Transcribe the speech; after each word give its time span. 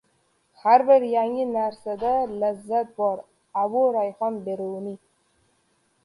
Har 0.59 0.83
bir 0.85 1.03
yangi 1.09 1.43
narsada 1.49 2.13
lazzat 2.43 2.89
bor. 3.01 3.21
Abu 3.65 3.83
Rayhon 3.97 4.39
Beruniy 4.47 4.97